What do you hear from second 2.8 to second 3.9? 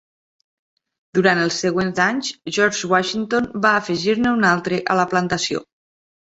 Washington va